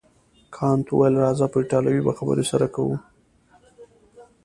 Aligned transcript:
کانت 0.55 0.85
وویل 0.89 1.15
راځه 1.25 1.45
په 1.51 1.57
ایټالوي 1.61 2.01
به 2.05 2.11
خبرې 2.17 2.43
سره 2.51 2.65
کوو. 2.75 2.95